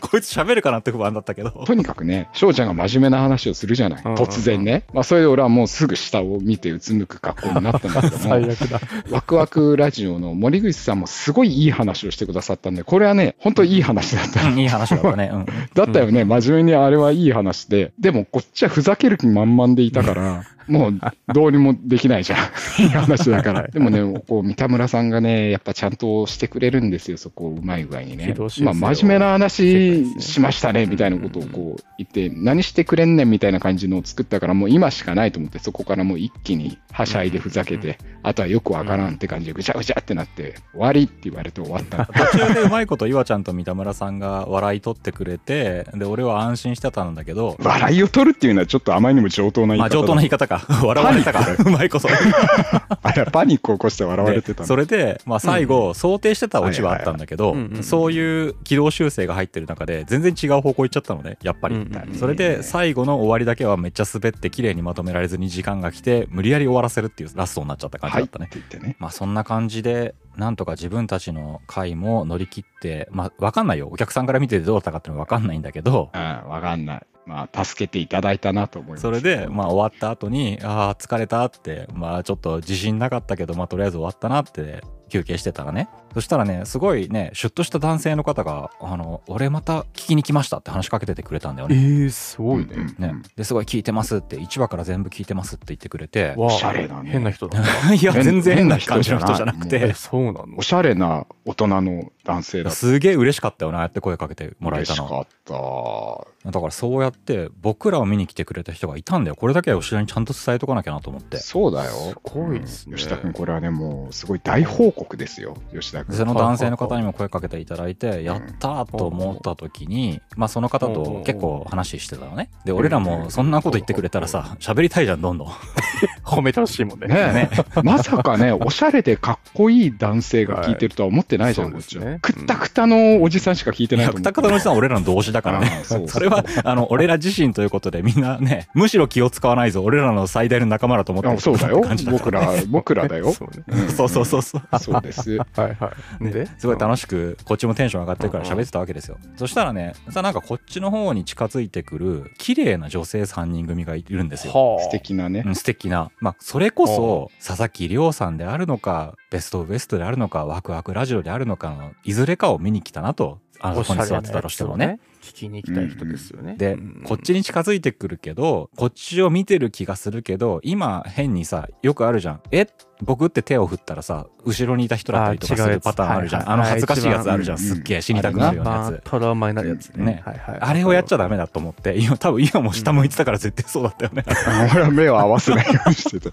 [0.00, 1.50] こいつ喋るかなって不安だったけど。
[1.50, 4.02] とにかくね、翔ちゃんが真面目な話をするじゃない。
[4.04, 4.14] うん。
[4.14, 4.84] 突然ね。
[4.92, 8.80] まあ、それで俺はもうすぐ下を見てうつむく格好になったんだけども 最、悪だ。
[9.10, 14.48] ワクワクラジオの森口さんもすごいいい話をしてくださったんで、これはね、本当にいい話だった。
[14.48, 14.58] うん。
[14.58, 21.00] いい話だったね、うん、 だったよね、真面目にあれはいい話で、でもこっちはふざける気満々でいたから、 もう
[21.32, 22.38] どうにもできないじゃん。
[22.90, 23.68] 話だから。
[23.68, 28.34] でもね、こう、三田村さんがね、やっぱちゃんとしてくれるんですよ、そこをうまい具合にね。
[28.60, 42.06] まあ、を真面目な話しましたね、みたいなことをこう言って、何してくれんねんみたいな感じのを作ったから、もう今しかないと思って、そこからもう一気にはしゃいでふざけて、あとはよくわからんって感じでぐちゃぐちゃってなって、終わりって言われて終わった。
[42.06, 51.44] 途中でうまいこと岩ちゃんと三田村さんが笑い取ってくれてで俺は安心してたんだけど笑いを取るっていうのはちょっとあまりにも上等な言い方だまあ上等な言い方か笑われたか。
[51.64, 52.08] うまいこと。
[53.02, 57.70] あれはパニックを起こして笑われてたそれで、まあ、最後、想定してたオチはあったんだけど、はいはいはい。
[57.70, 62.14] うんうんそういう軌道修正が入ってる中で全然違う方向行っちゃったのねやっぱり、うんうんうん。
[62.14, 68.96] それで最後の終わりだけはめっちゃ滑って綺麗にまとめられずに時間が来て無理やり終わらせるっていうラストになっちゃった感じだったね、言ってね。
[68.98, 73.88] まあそんな感じでなんとか自分たちの回も乗り切ってまあわかんないよ。
[73.90, 76.10] お客さんから見ててどうだったかっていうのはわかんないんだけど。
[76.12, 77.06] うん、わかんない。
[77.26, 79.02] まあ、助けていただいたなと思います。
[79.02, 91.80] それでまあ終わった後にああ疲れたってまあちょっと自信なかったけどまあとりあえず終わったなって休憩してたらねそしたらねすごいねシュッとした男性の方が「あの俺また聞きに来ました」って話しかけててくれたんだよえね。
[92.06, 92.66] ー、すごいね。
[92.76, 97.58] うんね、ですごい聞いてますって1話から全部聞いてますって言ってくれてわあおしゃれだね変な人だ。
[97.94, 100.46] いや変全然変な変な感じの人じゃなくてえ、そうなの？
[100.58, 102.70] おしゃれな大人の男性だ。
[102.70, 106.50] すげえ嬉しかったよなやって声かけてもらえ嬉たのしかった。
[106.50, 111.90] だからそうやって僕らを見に来てくれた人がいたんだよこれだけは吉田にちゃんと伝えとかなきゃなと思ってそうだよ。
[111.90, 112.96] すごいですね。
[112.96, 116.12] 吉田君、これはね、もう、すごい大報告ですよ、吉田君。
[116.12, 122.50] でその男性の方にも声かけていただいて、やったーと思った時に、まあその方と結構話してたのね。
[122.64, 125.48] で、俺らもそんなこと言ってくれたらさ、喋りたいじゃん、どんどん。
[126.24, 127.08] 褒めてほしいもんね。
[127.08, 132.18] ねえ まさかね、おしゃれでかっこいい男性が聞いてるとは思ってないじゃん、はいこっちは。
[132.20, 134.22] くったくたのおじさんしか聞いてないと思う。
[134.22, 135.70] くたくたのおじさんは俺らの同志だからね。
[135.78, 142.06] ああそうそれは、あの、俺ら自身ということでみんなね、むしろ気を使わないぞ、俺らの最大の仲間だと思ってそうだよ感じ。
[142.06, 143.32] だか僕ら僕らだよ。
[143.32, 143.48] そう
[143.88, 144.62] そうそうそうそう。
[144.84, 145.36] そうです。
[145.54, 146.32] はいはい。
[146.32, 155.50] で、すごい楽ししくこっちもテンション上がってるから喋ってたわけですよそしたらねさなんかこっちの方に近づいてくる綺麗な女性3人組がいるんですよは素敵なねう。
[155.50, 164.98] ん素敵なまあそれこそ佐々木亮さんであるのかベストウエストであるのかワクワクラジオであるのかのいずれかを見に来たなとあそこに座ってたとしてもね。
[165.22, 166.56] 聞きに行きたい人ですよね。
[166.56, 167.02] でうん。
[167.04, 172.40] こっちに近づいてくるけどこっちを見てる気がするけど今変にさよくあるじゃん。
[172.50, 172.66] え？
[173.02, 176.42] 僕って手を振ったらさ後ろにいた人だったりとかするパターンあるじゃん。
[176.42, 176.60] はいはい。
[176.60, 177.58] あの恥ずかしいやつあるじゃん。
[177.58, 180.04] すっげえ死にたくなるようなやまあつトラウマになるやつね。
[180.04, 180.22] ね。
[180.24, 180.58] はいはい。
[180.60, 184.24] あれをやっちゃダメだと思って今多分今も下向いてたから絶対そうだったよね。
[184.72, 186.30] 俺は目を合わせないようにしてた。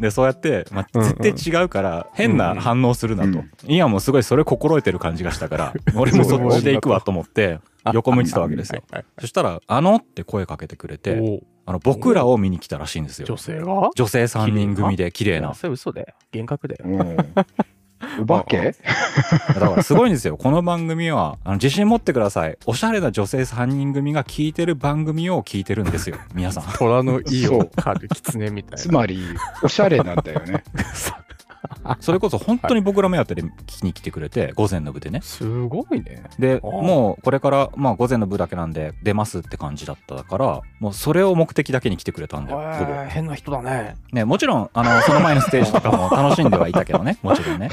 [0.00, 7.60] でそうやって、まあ、絶対違うから変な反応するなと、うん今もすごいそれ心得てる感じがしたから 俺もそっちで行くわと思って
[7.92, 16.08] 横向いてたわけですよはいそしたら「あの?」って声かけてくれておあの僕らを見に来たらしいんですよ女性が女性3人組で綺麗なそれ嘘だよ。
[16.32, 16.84] 幻覚だよ。
[18.00, 18.74] うんお化け
[19.48, 20.36] だからすごいんですよ。
[20.36, 22.58] この番組はあの自信持ってください。
[22.66, 26.18] おしゃれな女性3人組が聞いてる番組を聞いてるんですよ。
[26.34, 26.64] 皆さん。
[26.76, 28.76] 虎の意を狩る狐みたいな。
[28.76, 29.20] つまり、
[29.62, 30.62] おしゃれなんだよね。
[32.00, 36.24] それこそ本当に僕ら目当てで聞きに来てくれて午前の部でねすごいね。
[36.38, 43.96] でもうこれからまあ午前の部だけなんで出ますって感じだったからもうそれを目的だけに来てくれたんだよほぼえー変な人だね。
[44.12, 47.68] ねもちろんあのその前のステージとかも楽しんではいたけどね もちろんね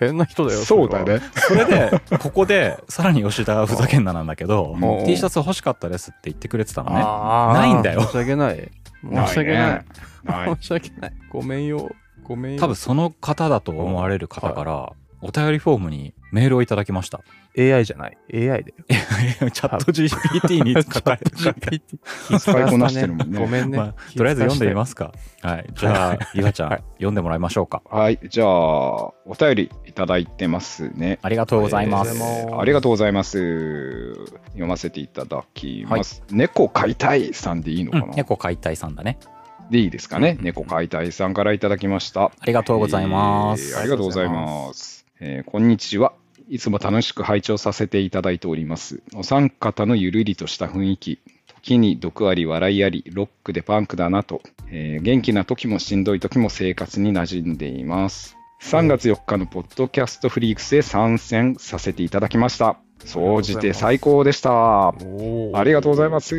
[0.00, 0.60] 変な人だよ。
[0.60, 1.20] そうだね。
[1.34, 8.70] それでここでさらに吉田がふざけんななんだけどうん T シャツ欲しかったですって言ってくれてたのねないんだよ申し訳ない。
[9.02, 9.72] 申し訳ない。
[9.74, 9.84] ね。
[10.24, 10.56] ない。
[10.56, 11.12] 申し訳ない。
[11.30, 11.90] ごめんよ。
[12.26, 12.60] ごめんよ。
[12.60, 17.20] 多分その方だと思われる方からお便りフォームにメールをいただきました。
[17.58, 18.64] AI じゃない？AI だよ。
[19.50, 21.36] チャット GPT に書かれてる。
[21.36, 22.38] GPT。
[22.38, 23.78] 使いこなしてるもんねごめんね。
[23.78, 25.12] まあ、とりあえず読んでみますか。
[25.40, 25.66] はい。
[25.72, 27.82] じゃあ、ゆがちゃん、はい読んでもらいましょうか。
[27.90, 28.18] はい。
[28.28, 31.18] じゃあ、お便りいただいてますね。
[31.22, 32.10] ありがとうございます。
[32.10, 34.14] ありがとうございますありがとうございます。
[34.48, 36.22] 読ませていただきます。
[36.30, 39.18] 猫飼いたいさんでいいのかな、うん、猫解体さんだね。
[39.70, 42.26] でいいですかね、うん猫飼いたいさんからいただきました。
[42.40, 43.72] ありがとうございます。
[43.72, 45.06] えーありがとうございます。
[45.20, 46.12] えーこんにちは。
[46.48, 49.02] いつも楽しく拝聴させていただいております。
[49.14, 51.18] お三方のゆるりとした雰囲気、
[51.62, 58.36] 時に毒あり笑いあり、ロックでパンクだなと、えー元気な時もしんどい時も生活に馴染んでいます。
[58.62, 62.78] 3月4日のポッドキャストフリークスへ参戦させていただきました。
[63.04, 64.50] 総じて最高でした。
[64.50, 66.34] おありがとうございます。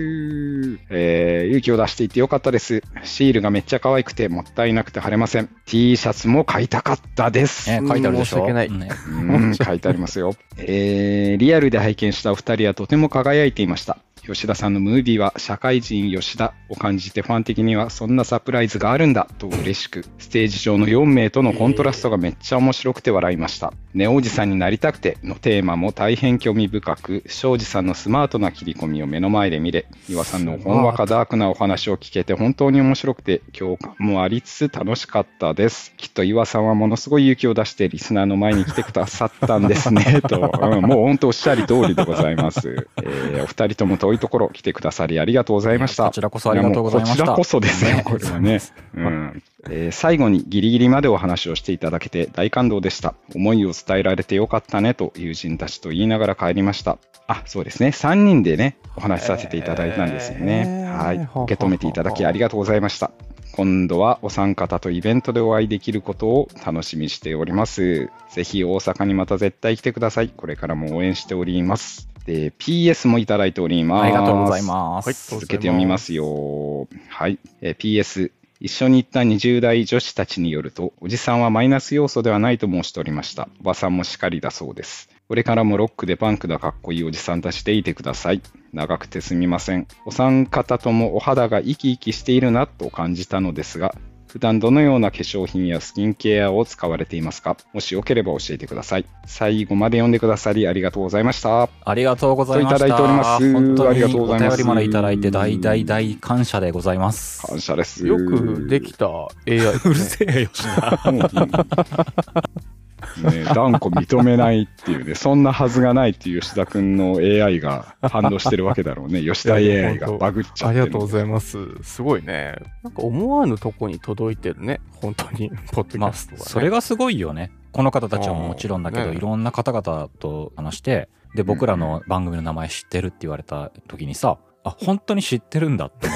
[0.90, 2.84] えー勇気を出していってよかったです。
[3.04, 5.50] シールがめっちゃ可愛くてもったいなくて貼れません。
[5.66, 7.70] T シャツも買いたかったです。
[7.70, 8.38] ね、書いてあるでしょ？
[8.38, 10.36] 申し訳ないねうん、書いてありますよ。
[10.58, 13.98] えーリアルで拝見したお二人はとても輝いていました。
[14.34, 23.74] 吉田さんのムービーは社会人吉田を感じてファン的にはそんなサプライズがあるんだと嬉しく、ステージ上の4名とのコントラストがめっちゃ面白くて笑いました。
[23.94, 35.94] ネオおじさんになりたくてのテーマも大変興味深く、庄司さんのスマートな切り込みを目の前で見れ、岩さんのほんわかダークなお話を聞けて本当に面白くて共感もありつつ楽しかったです。
[35.98, 42.88] きっと岩さんはものすごい勇気を出してリスナーの前に来てくださったんですね、と、うんもう本当おっしゃり通りでございます。
[42.98, 46.06] えーお二人とも遠いところ来てくださりありがとうございました。
[46.06, 48.60] こちらこそありがとうございましたこちらこそですよ、これはね。
[48.96, 53.16] うんえー最後にギリギリまでお話をしていただけて大感動でした。
[53.36, 56.98] 思いを伝えられてよかったねと友人たちと言いながら帰りました。
[57.28, 57.90] あ、そうですね。
[57.90, 60.64] 3人でね、お話しさせていただいたんですよね。
[60.68, 61.18] えーはい。
[61.44, 63.12] 受け止めていただきありがとうございました。
[63.58, 68.10] 今度はお三方とイベントでお会いできることを楽しみにしております。
[68.30, 70.30] ぜひ大阪にまた絶対来てください。
[70.30, 72.08] これからも応援しております。
[72.28, 74.04] で、PS もいただいております。
[74.04, 75.08] ありがとうございます。
[75.08, 76.88] はい続けて読みますよ。
[77.08, 77.40] はい。
[77.62, 78.32] えー PS。
[78.60, 83.50] 一緒に行った20代女子たちによると、おじさんはマイナス要素ではないと申しておりました。
[83.62, 85.10] おばさんもしかりだそうです。
[85.28, 88.42] これからもロックでパンクなかっこいいおじさんたちでいてください。
[88.74, 89.88] 長くてすみません。
[90.06, 93.94] お三方ともお肌が生き生きしているなと感じたのですが、
[94.28, 97.58] 普段どのような化粧品やスキンケアを使われていますか？
[97.74, 99.06] もしよければ教えてください。
[99.26, 101.70] 最後まで読んでくださりありがとうございました。
[101.86, 102.88] ありがとうございました。
[102.88, 107.48] いただいております本当にありがとうございますお便りまでいただいて大大大感謝でございます。
[107.48, 108.06] 感謝です。
[108.06, 109.28] よくできた AI
[109.86, 110.50] うるせえよ、
[113.24, 119.22] ね、断固認めないっていうね、そんなはずがないっていう吉田君の AI が反応してるわけだろうね。
[119.22, 121.58] 吉田 AI がバグっちゃあってるりがとうございます。
[121.84, 122.56] すごいね。
[122.84, 124.82] なんか思わぬとこに届いてるね。
[125.02, 127.52] 本当に、 ポッドキまあ、ャストが、ねそれがすごいよね。
[127.72, 136.16] この方たちはもちろんだけど、ねいろんな方々と話して、で、僕らの番組の名前知ってるって言われた時にさ、あ、本当に知ってるんだって思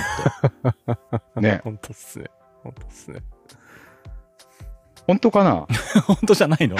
[0.71, 1.41] って。
[1.41, 1.61] ね。
[1.63, 2.25] 本当っすね。
[2.63, 3.21] 本当っすね。
[5.07, 5.67] 本当かな？
[6.07, 6.75] 本当じゃないの？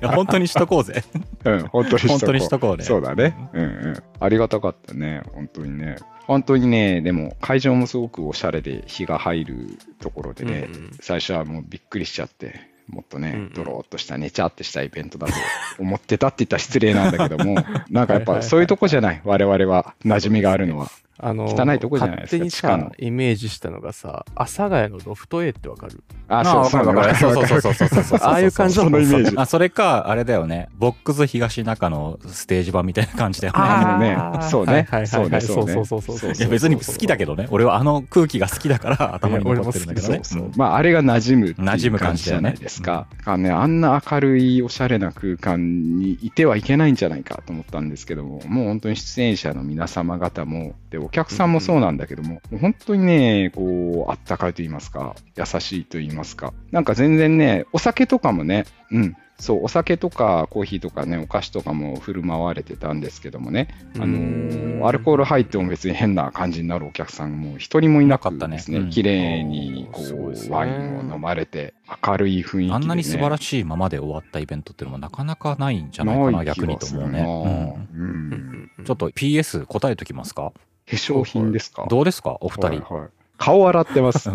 [0.00, 1.02] や本当にしとこうぜ。
[1.44, 2.84] うん、本当にしとこう本当にしとこうね。
[2.84, 3.36] そうだね。
[3.52, 4.02] うんうん。
[4.20, 5.22] ありがたかったね。
[5.34, 5.96] 本当にね。
[6.26, 15.32] 本当にね、でも会場もすごくおしゃれで日が入るところでね、うんうん最初はもうびっくりしちゃって、もっとねうんうん、ドローっとした、ねちゃってしたイベントだと
[15.78, 17.56] 思ってたって言ったら失礼なんだけども、
[17.88, 20.90] なんかやっぱそういうとこじゃない、我々は馴染みがあるのは。
[21.18, 26.02] あの汚いとこじゃないですか勝手にさ、イメージしたのがさ、阿佐ヶ谷のロフト A ってわかる？
[26.28, 26.82] あ、あそう。
[26.84, 28.18] そうそうそうそうそうそうそう。
[28.22, 29.36] ああいう感じそのイメージ。
[29.36, 30.68] あ、それか、あれだよね。
[30.78, 33.60] ボックス東中のステージ版みたいな感じだよね。
[33.60, 33.98] あ
[34.42, 36.32] ねそうねはいはいはいそうねそうそうねそうそうそうそう。
[36.32, 37.46] いや別に好きだけどね。
[37.50, 40.20] 俺はあの空気が好きだから頭に残ってるんだけどね。
[40.22, 40.50] そうそう。
[40.56, 43.06] まあ、あれが馴染む馴染む感感じじじゃないですか。
[43.24, 56.17] あね、あんな明るいおしゃれな空間にいてはいけないんじゃないかと思ったんですけども、もう本当に出演者の皆様方も、で、お客さんもそうなんだけども、本当にね、こう、あったかいと言いますか、優しいと言いますか、
[56.72, 68.76] なんか全然ね、お酒とかもね、うん、そう、お酒とかコーヒーとかね、お菓子とかも振る舞われてたんですけどもね、あのーアルコール入っても別に変な感じになるお客さんも一人もいなかったですね。
[68.76, 69.02] いなかったね。
[69.02, 69.02] うん。
[69.02, 70.48] 綺麗にこう、ね。
[70.50, 71.74] ワインを飲まれて、
[72.06, 72.72] 明るい雰囲気で、ね。
[72.74, 77.20] あんなに素晴らしいままで終わったイベントっていうのもなかなかないんじゃないかな、逆にと思うね。
[77.20, 77.24] う
[77.98, 78.00] ん。
[78.00, 78.32] うん。
[78.78, 80.52] うんちょっと PS 答えときますか？
[80.52, 81.86] 化粧品ですか？
[81.90, 82.38] どうですか？
[82.40, 82.66] お二人。
[82.68, 84.30] はいはい顔洗ってます。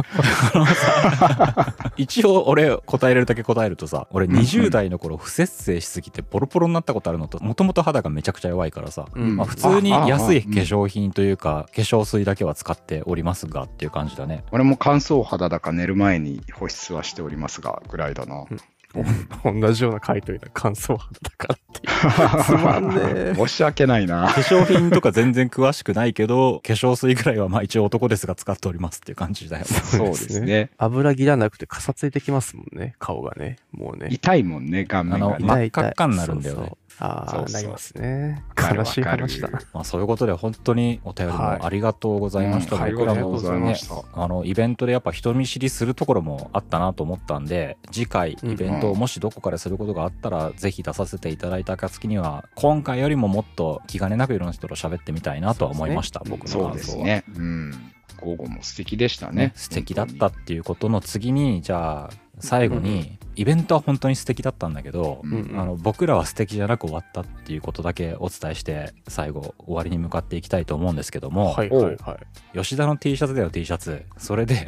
[1.97, 14.45] 一応俺答えれるだけ答えるとさ、俺20代の頃不節制しすぎてボロボロになったことあるのと、もともと肌がめちゃくちゃ弱いからさ、うんまあ、普通に安い化粧品というか、化粧水だけは使っておりますがっていう感じだね。
[14.51, 18.45] 俺も乾燥肌だか寝る前に保湿はしておりますが、ぐらいだな。
[19.43, 22.43] 同じような回答や感想肌だからっていう。
[22.45, 22.95] つまんね
[23.31, 23.33] え。
[23.37, 24.27] 申し訳ないな。
[24.27, 29.65] 化粧品とか全然詳しくないけど、化粧水ぐらいはまあ一応男ですが使っておりますっていう感じだよ。
[29.65, 30.69] そうですね。
[30.77, 33.57] 油切らなくてかさついてきますもんね、顔がね。
[33.71, 34.09] もうね。
[34.11, 35.45] 痛いもんね、顔面があのね。
[35.45, 38.43] 真っ赤っかになるんだよねそうそうああ、そうなりますね。
[38.55, 42.75] 悲しい話だまあそういうことで本当にお便りはいもありがとうございました。
[42.75, 56.73] うん僕らもありがとうございましたねあのイベントでやっぱ人見知りするところもあったなと思ったんで、次回イベントをもしどこかですることがあったら、ぜひ出させていただいた暁には、今回よりももっと気兼ねなくいろんな人と喋ってみたいなとは思いました、そう僕の感想は。
[56.73, 57.23] ですね。
[57.35, 57.93] うん。
[58.19, 59.53] 午後も素敵でしたねね。
[59.55, 65.59] 素敵だったっていうことの次にじゃあ最後に、イベントは本当に素敵だったんだけど、うんうん。
[65.59, 72.17] あの僕らは素敵じゃなく終わったっていうことだけお伝えして最後終わりに向かっていきたいと思うんですけども、はいはいは
[72.53, 72.57] い。
[72.57, 74.03] 吉田の T シャツだよ T シャツ。
[74.17, 74.67] それで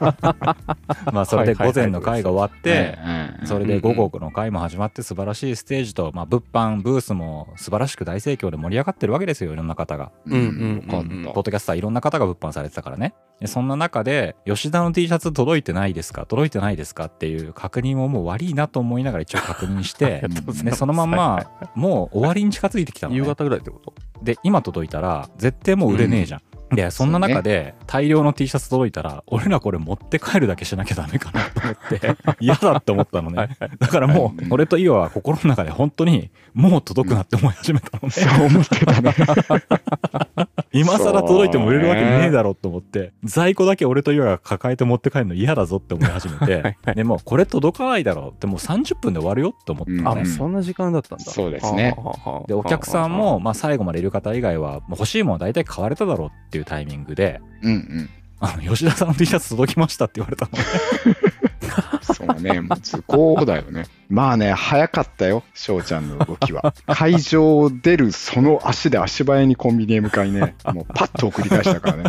[1.12, 10.12] まあそれで午前の会が終わって、うんそれで午後の会も始まって素晴らしいステージと、まあ、物販ブースも素晴らしく大盛況で盛り上がってるわけですよいろんな方が。
[10.26, 13.14] うんうんうんよかっうんッドキャスターいろんな方が物販されてたからね。
[13.40, 16.26] でそんな中で、吉田の T シャツ届いてないですか？
[16.26, 17.06] 届いてないですか？
[17.06, 20.22] っていう確認をもう悪いなと思いながら一応確認して
[20.64, 23.18] で、そのまんま、もう終わりに近づいてきたの、ね。
[23.18, 23.94] 夕方ぐらいってこと？
[24.22, 26.40] で、今届いたら、絶対もう売れねえじゃん。
[26.72, 33.56] で、 そんな中で大量の T シャツ届いたら、俺らこれ持って帰るだけしなきゃダメかなと思って、 嫌だって思ったのね。
[33.78, 38.10] だからもうう、ん俺とイオは心の中で本当に、もう届くなって思い始めたのね。
[38.10, 39.14] そう思ってたね。
[40.72, 50.20] 今更届いても売れるわけねえだろうと思って、在庫だけ俺と岩が抱えて持って帰るの嫌だぞって思い始めて、でもうこれ届かないだろうってもう30分で終わるよって思ったのあ、ね。
[50.22, 51.24] うんそんな時間だったんだ。
[51.24, 51.96] そうですね
[52.46, 58.10] で、お客さんも、まあ最後までいる方以外は、もう欲しいものは大体買われただろうっていうタイミングで、うんうん。
[58.40, 60.64] あの、吉田さんの T シャツ届きましたって言われたのね。
[62.34, 63.86] ね、もう図工だよね。
[64.10, 66.74] まあね、早かったよ、翔ちゃんの動きは。
[66.86, 72.04] 会場を出るその足で足早にコンビニへ向かいね、もうパッと送り返したからね。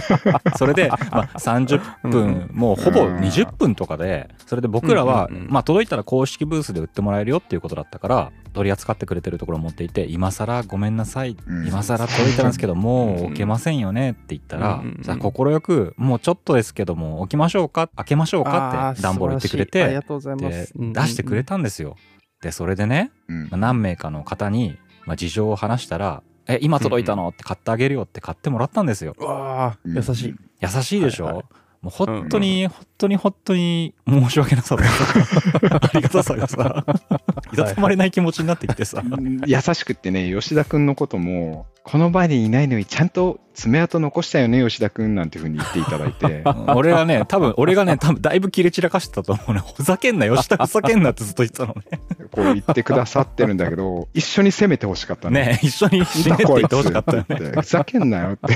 [0.56, 5.50] それで、まあ、30分、もうほぼ20分とかで、それで僕らはうんうんう、ん。
[5.50, 11.66] まあ、届いたら公式ブースで売ってもらえるよっていうことだったから、取り扱ってくれてるところを持っていて、今更ごめんなさい、うん。
[11.66, 20.48] 今更届いたんですけど、もう置けませんよねって言ったらうんうんうん、じゃあ、快く、もうちょっとですけども、置きましょうか、開けましょうかって、段ボール言ってくれてあー素晴らしいありが、とうございま。
[20.48, 20.68] で
[21.02, 21.96] 出してくれたんですよ。
[22.40, 23.42] で、それでね、うん。
[23.44, 27.28] まあ何名かの方に、まあ、事情を話したら、え、今届いたの？
[27.28, 29.14] って買ってあげるよって買ってもらったんですよ。
[29.18, 30.34] うわあ、優しい。
[30.60, 31.44] 優しいでしょ、はいはい。
[31.82, 36.84] もう本当に、本当に本当に申し訳なさと ありがたさがさ、
[37.52, 39.02] いたたまれない気持ちになってきてさ。
[39.46, 46.44] 優しくってね、吉田くんのことも、この場にいないのにちゃんと爪痕残したよね、吉田くんなんていうふうに言っていただいて。
[46.76, 49.62] 俺はね、多分、俺がね、多分だいぶ切れ散らかしてたと思うね。
[49.74, 51.98] ふざけんな、吉田ふざけんなってずっと言ってたのね。
[52.30, 55.46] こう言ってくださってるんだけど、一緒に攻めてほしかったね。
[55.46, 57.36] ね一緒に死ねって言ってほしかったよね。
[57.36, 58.52] ってふざけんなよって。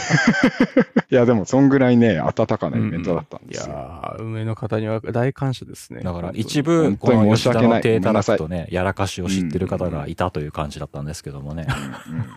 [1.11, 3.75] いや、でも、そんぐらいね、温かなイベントだったんいですよ。
[3.75, 6.03] やー、運営の方には大感謝ですね。
[6.03, 11.67] だから一部、この吉田申し訳ないの手叩くとね、やらかしを知ってる方うんがいたという感じだったんですけどもね。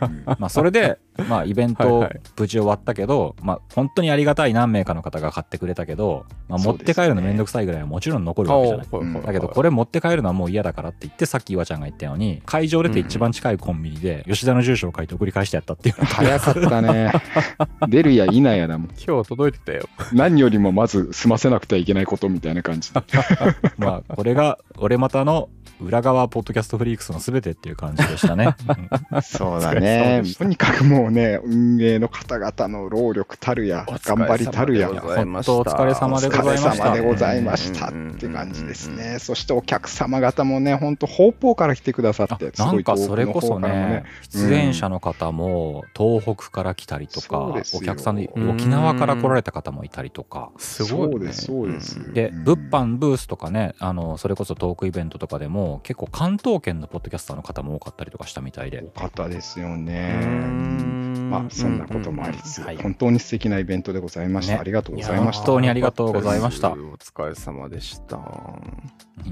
[0.01, 0.84] うんうんまあそれで、
[1.29, 8.87] まあイベントはいはい無事終わったけど、まあ本当にありがたい何名かの方が買ってくれたけど、まあ持って帰るのめんどくさいぐらいはもちろん残るわけじゃない。
[8.91, 17.11] うんだけどこれ持って帰るのはもう嫌だからって言ってさっき岩ちゃんが言ったように会場出て一番近いコンビニで吉田の住所を書いて送り返してやったっていう早かったね。
[17.87, 18.87] 出るや否やだもん。
[18.89, 19.87] 今日は届いてたよ。
[20.13, 23.01] 何よりもまず済ませなくてはいけないことみたいな感じで。
[23.77, 25.49] まあこれが俺またの
[25.81, 28.55] 裏側ポッドキャストフリークスの全てっていう感じでしたね。
[29.11, 36.69] うんそうだねとにかくもうね、運営の方々の労力たるや、頑張りたるや、本ざいました当お疲れ様でございました。
[36.69, 39.17] お疲れ様でございましたって感じですね。
[39.19, 47.39] そしてお客様方もね、本当方々から来てくださって、すなんかそれこそね、出演者の方も東北から来たりとか、
[47.73, 51.13] お客さんで沖縄から来られた方もいたりとか、すごい、ね。
[51.13, 52.13] そうです、そうです。
[52.13, 52.43] で、うん。
[52.43, 60.54] 物販ブースとかね、あの、それこそトークイベントとかでも、結構関東圏のポッドキャスターの方も多かったりとかしたみたいで、多かったですようね。
[60.55, 64.53] んまあ、そんなこともありつつ、うんうんうん本当に素敵なイベントでございました。
[64.53, 65.45] ねありがとうございました。
[65.45, 68.19] 本当にありがとうございましたお疲れ様でした。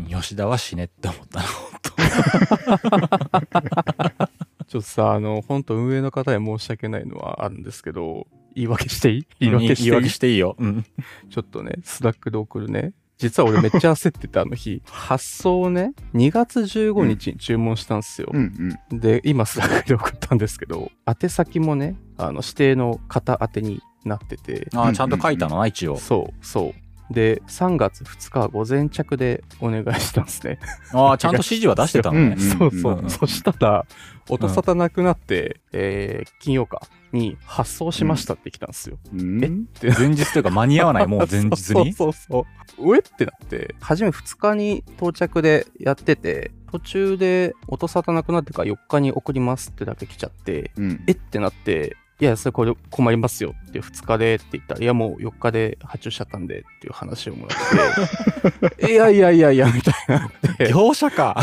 [0.09, 3.07] 吉田は死ねって思ったな、本
[4.67, 9.27] ちょっとさ、あの、本当運営の方に申し訳ないのはあるんですけど、言い訳していい？
[9.39, 9.89] 言い訳していい？
[9.89, 10.55] 言い訳していいよ。
[10.57, 10.85] うん。
[11.29, 12.93] ちょっとね、 Slack で送るね。
[13.17, 14.81] 実は俺めっちゃ焦ってて、あの日。
[14.85, 18.29] 発送をね、2月15日に注文したんですよ。
[18.33, 18.99] うんうん。
[18.99, 25.97] で、今 Slack で送ったんですけど、宛先もね、あの、指定の方宛てになってて、ああ、ちゃんと書いたのな、一応。
[25.97, 27.13] そう、そう。
[27.13, 30.59] で、3月2日は午前着でお願いしたんですね。
[30.93, 32.35] ああ、ちゃんと指示は出してたのね。
[32.37, 32.99] う んそうそう。
[32.99, 33.85] うんそしたら、
[34.29, 36.81] 音沙汰なくなって、えー金曜か
[37.13, 38.97] に発送しましたって来たんですよ。
[39.13, 39.43] うん？
[39.43, 39.47] え？
[39.47, 39.89] って。
[39.97, 41.55] 前日というか間に合わない、も う前日に？
[41.55, 42.45] そうそうそ
[42.79, 42.91] う。
[42.91, 42.95] う。
[42.95, 42.99] え？
[42.99, 51.03] ってなって、初め2日に到着でやってて、途中で音沙汰なくなってから4日に送りますってだけ来ちゃって、うん。
[51.07, 51.11] え？
[51.11, 57.53] ってなって、いや、それこれ困りますよって2日でって言ったら、いや、もう4日で発注しちゃったんでっていう話をもら
[58.71, 61.35] って、 いやいやいやいや、みたいになって、業者か。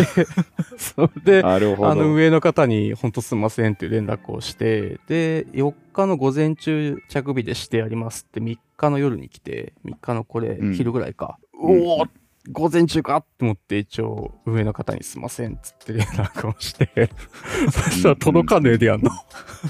[0.79, 1.91] それで、なるほど。
[1.91, 11.37] あの上の方に本当すみませんっていう連絡をして、で、4日の午前中着日でしてやりますって3日の夜に来て、3日のこれうん昼ぐらいか。
[11.43, 12.07] うんおお
[12.49, 17.11] 午前中かって思って一応上の方にすいませんっつって連絡をして、
[17.71, 19.11] そしたら届かねえでやんの。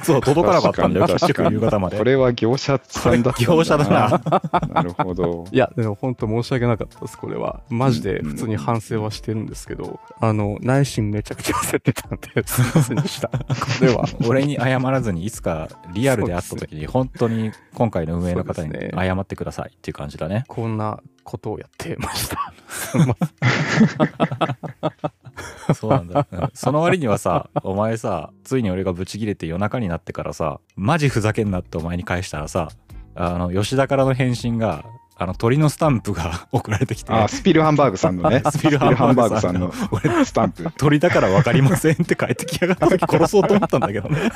[0.05, 1.99] そう、届かなかったんだよ、確かに結局夕方まで。
[1.99, 4.23] これは業者さんだったん業者だな。
[4.73, 5.47] なるほど。
[5.51, 7.61] いや、でも本当申し訳なかったです、これは。
[7.71, 13.29] マジで普通に反省はしてるんですけど、あの、内心めちゃくちゃ焦ってたんで、 すいませんでした。
[13.29, 13.35] こ
[13.81, 14.05] れは。
[14.29, 20.45] 俺に謝らずにいつかリアルで会った時に本当に今回の運営の方に謝ってくださいっていう感じだね。
[20.47, 22.53] こんなことをやってました。
[25.75, 26.27] そうなんだ。
[26.31, 32.68] うんその割にはさ、お前さ、ついに俺がブチ切れて夜中になってからさ、マジふざけんなってお前に返したらさ、
[33.14, 34.85] あの、吉田からの返信が、
[35.16, 38.43] あの、鳥のスタンプが 送られてきて、あ、スピルハンバーグさんのね。
[38.51, 40.71] スピルハンバーグさんのスピルハンバーグさんのスタンプ。
[40.79, 44.31] 鳥だから分かりませんって帰ってきやがった時殺そうと思ったんだけどね。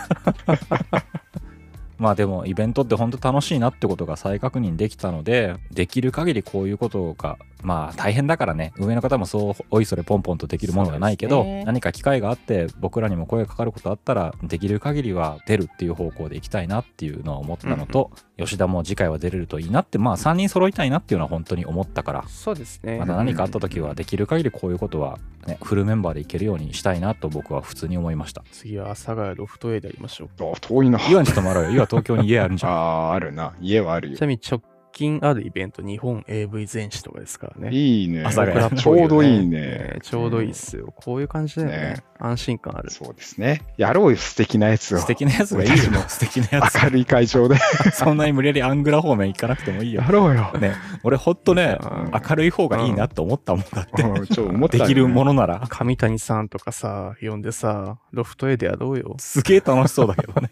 [1.97, 22.99] まあでもイベントって本当楽しいなってことが再確認できたのでできる限りこういうことがまあ大変だからね上の方もそうおいそれポンポンとできるものではないけど、ね何か機会があって僕らにも声がかかることあったらできる限りは出るっていう方向でいきたいなっていうのは思ったのと、吉田も次回は出れるといいなってまあ3人揃いたいなっていうのは本当に思ったからそうですね。
[22.99, 28.45] また何かあった時はできる限りこういうことは、ね、フルメンバーでいけるようにしたいなと僕は普通に思いました。
[28.53, 30.29] 次は阿佐ヶ谷ロフト A でやりましょう。
[30.53, 31.01] あ遠いな。
[31.09, 31.71] 岩にちょっと回ろうよ。
[31.71, 32.73] 岩東京に家あるんじゃん。
[32.73, 33.55] ああ、あるな。
[33.61, 34.21] 家はあるよち。
[34.21, 34.61] なみに直
[34.95, 37.75] 近あるイベント、日本 AV 全史とかですからね。
[37.77, 38.21] いいね。
[38.21, 39.99] 阿佐ヶ谷僕らっぽちょうどいいよね。
[40.03, 40.93] ちょうどいいっすよ。
[40.97, 41.77] こういう感じだよね。
[41.77, 42.91] ね安心感ある。
[42.91, 43.63] そうですね。
[43.77, 44.99] やろうよ、素敵なやつを。
[44.99, 45.77] 素敵なやつがいいよ。
[46.09, 46.83] 素敵なやつ。
[46.83, 47.57] 明るい会場で。
[47.93, 50.09] そんなに無理やりアングラ方面行かなくてもいいよや。
[50.09, 50.53] ろうよ。
[50.61, 54.03] ね、俺ほんとね、うん明るい方がいいなって思ったもんだって。
[54.03, 55.67] うんちょ思ったよねできるものなら。
[55.69, 59.17] 上谷さんとかさ、呼んでさ、ロフト A でやろうよ？
[59.19, 60.49] すげえ楽しそうだけどね。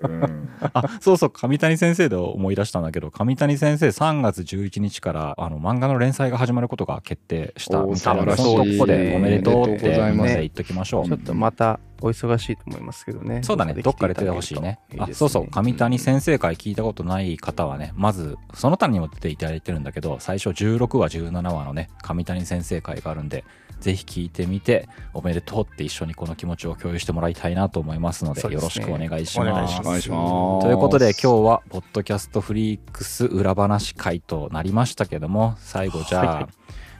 [0.00, 11.06] うんあ、そうそう、上谷先生で思い出したんだけど、上谷先生3月11日からあの漫画の連載が始まることが決定したみたいなので、素晴らしいそこでおめでとうって言っときましょう。
[11.06, 13.42] ちょっとまたお忙しいと思いますけどね。
[13.42, 14.78] そうだね、どっかで出てほしいね。
[14.98, 23.44] あ、そうそう、上谷先生会聞いたことない方はね、まず、その他にも出ていただいてるんだけど、最初16話、17話のね、上谷先生会があるんで、
[23.80, 29.68] ぜひ聞いてみて、おめでとうって一緒にこの気持ちを共有してもらいたいなと思いますので、よろしくお願いします。
[29.68, 30.64] いしますお願いします。
[30.64, 36.46] ということで今日はポッドキャストフリークス裏話会となりましたけども最後じゃあ、はい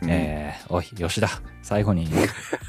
[0.03, 0.11] うん。
[0.11, 1.29] えーおい吉田
[1.63, 2.09] 最後に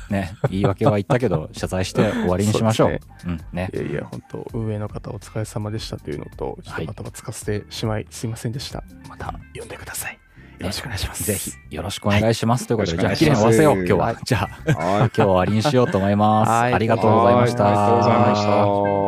[0.10, 2.90] ね言い訳は言ったけど 謝罪して終わりにしましょう。
[2.90, 3.70] そうでうんね。
[3.74, 8.84] いやいや、本当運営の方お疲れ様でしたというのと、ちょっはいとバタバタつかせてしまい、すいませんでした。
[9.10, 10.20] また呼んでください。
[10.60, 11.24] よろしくお願いします。
[11.24, 14.58] ぜひよろしくお願いします、ということでじゃあよろしくお綺麗に終わらせよう今日は、じゃあはい。
[14.68, 16.50] 今日は終わりにしようと思います。
[16.50, 16.74] はい。
[16.74, 17.64] ありがとうございました。
[17.64, 17.74] はい。
[17.74, 18.99] ありがとうございました。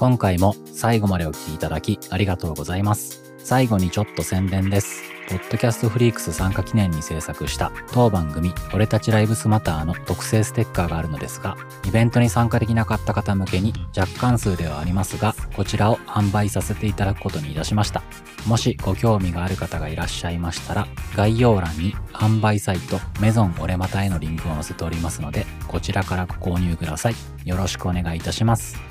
[0.00, 3.34] 今回も最後までお聞きいただきありがとうございます。
[3.36, 5.02] 最後にちょっと宣伝です。
[5.28, 18.02] ポッドキャストフリークス参加記念に制作した当番組俺たちライブスマターの特製ステッカーがあるのですが、イベントに参加できなかった方向けに若干数ではありますが、こちらを販売させていただくことにいたしました。
[18.46, 27.14] もしご興味がある方がいらっしゃいましたら、概要欄に販売サイトメゾン俺またへのリンクを載せておりますので、こちらからご購入ください。
[27.44, 28.89] よろしくお願いいたします。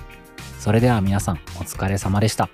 [0.60, 2.50] それでは皆さんお疲れ様でした。